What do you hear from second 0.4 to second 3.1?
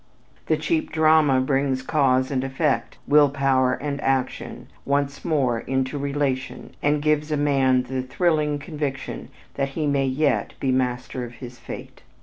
The cheap drama brings cause and effect,